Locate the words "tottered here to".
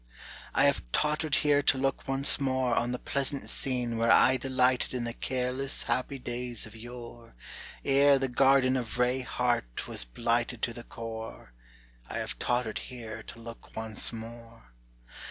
0.91-1.77, 12.39-13.39